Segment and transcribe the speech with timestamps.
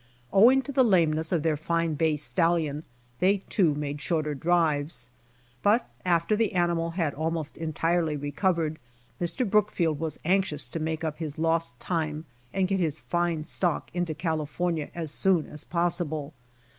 [0.33, 2.85] Owing to the lameness of their fine bay stallion,
[3.19, 5.11] they, too, made shorter drives.
[5.63, 8.79] Rut after the animal had almost entirely recovered,
[9.19, 9.45] ]\Ir.
[9.45, 14.15] Brookfield was anxious to make up his lost time and get his fine stock into
[14.15, 16.31] California as soon as pos sible.